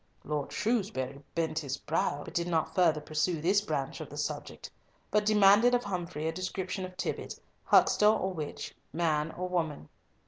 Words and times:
Lord 0.23 0.51
Shrewsbury 0.51 1.21
bent 1.35 1.59
his 1.59 1.77
brow, 1.77 2.23
but 2.25 2.33
did 2.33 2.47
not 2.47 2.73
further 2.73 2.99
pursue 2.99 3.39
this 3.39 3.61
branch 3.61 4.01
of 4.01 4.09
the 4.09 4.17
subject, 4.17 4.71
but 5.11 5.27
demanded 5.27 5.75
of 5.75 5.83
Humfrey 5.83 6.27
a 6.27 6.31
description 6.31 6.85
of 6.85 6.97
Tibbott, 6.97 7.37
huckster 7.65 8.07
or 8.07 8.33
witch, 8.33 8.73
man 8.91 9.31
or 9.33 9.47
woman. 9.47 9.89